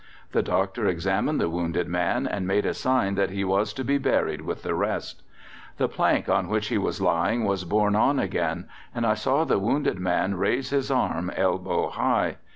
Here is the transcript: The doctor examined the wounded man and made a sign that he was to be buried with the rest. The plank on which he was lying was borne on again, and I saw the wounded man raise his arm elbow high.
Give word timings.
The 0.31 0.41
doctor 0.41 0.87
examined 0.87 1.39
the 1.39 1.47
wounded 1.47 1.87
man 1.87 2.25
and 2.25 2.47
made 2.47 2.65
a 2.65 2.73
sign 2.73 3.13
that 3.13 3.29
he 3.29 3.43
was 3.43 3.71
to 3.73 3.83
be 3.83 3.99
buried 3.99 4.41
with 4.41 4.63
the 4.63 4.73
rest. 4.73 5.21
The 5.77 5.87
plank 5.87 6.27
on 6.27 6.47
which 6.47 6.69
he 6.69 6.77
was 6.79 6.99
lying 7.01 7.43
was 7.45 7.65
borne 7.65 7.95
on 7.95 8.17
again, 8.17 8.67
and 8.95 9.05
I 9.05 9.13
saw 9.13 9.43
the 9.43 9.59
wounded 9.59 9.99
man 9.99 10.37
raise 10.37 10.71
his 10.71 10.89
arm 10.89 11.31
elbow 11.37 11.89
high. 11.89 12.37